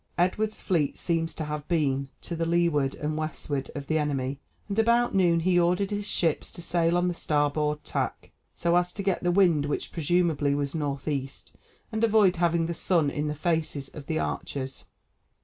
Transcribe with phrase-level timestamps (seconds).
[0.17, 4.79] Edward's fleet seems to have been "to the leeward and westward" of the enemy, and
[4.79, 9.03] about noon he ordered his ships to sail on the starboard tack, so as to
[9.03, 11.53] get the wind which presumably was north east,
[11.91, 14.85] and avoid having the sun in the faces of the archers.